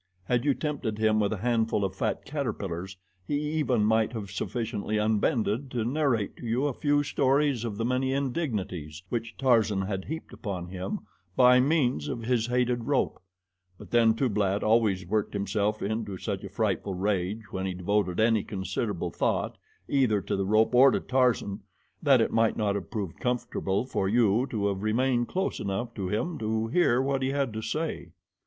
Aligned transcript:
Had 0.23 0.45
you 0.45 0.55
tempted 0.55 0.97
him 0.97 1.19
with 1.19 1.31
a 1.31 1.37
handful 1.45 1.85
of 1.85 1.95
fat 1.95 2.25
caterpillars 2.25 2.97
he 3.27 3.39
even 3.39 3.85
might 3.85 4.13
have 4.13 4.31
sufficiently 4.31 4.97
unbended 4.97 5.69
to 5.69 5.85
narrate 5.85 6.35
to 6.37 6.47
you 6.47 6.65
a 6.65 6.73
few 6.73 7.03
stories 7.03 7.63
of 7.63 7.77
the 7.77 7.85
many 7.85 8.11
indignities 8.11 9.03
which 9.09 9.37
Tarzan 9.37 9.83
had 9.83 10.05
heaped 10.05 10.33
upon 10.33 10.65
him 10.69 11.01
by 11.35 11.59
means 11.59 12.07
of 12.07 12.23
his 12.23 12.47
hated 12.47 12.85
rope; 12.85 13.21
but 13.77 13.91
then 13.91 14.15
Tublat 14.15 14.63
always 14.63 15.05
worked 15.05 15.33
himself 15.35 15.83
into 15.83 16.17
such 16.17 16.43
a 16.43 16.49
frightful 16.49 16.95
rage 16.95 17.43
when 17.51 17.67
he 17.67 17.75
devoted 17.75 18.19
any 18.19 18.43
considerable 18.43 19.11
thought 19.11 19.59
either 19.87 20.19
to 20.19 20.35
the 20.35 20.47
rope 20.47 20.73
or 20.73 20.89
to 20.89 20.99
Tarzan, 20.99 21.59
that 22.01 22.21
it 22.21 22.31
might 22.33 22.57
not 22.57 22.73
have 22.73 22.89
proved 22.89 23.19
comfortable 23.19 23.85
for 23.85 24.09
you 24.09 24.47
to 24.49 24.65
have 24.65 24.81
remained 24.81 25.27
close 25.27 25.59
enough 25.59 25.93
to 25.93 26.07
him 26.07 26.39
to 26.39 26.65
hear 26.69 26.99
what 27.03 27.21
he 27.21 27.29
had 27.29 27.53
to 27.53 27.61
say. 27.61 28.09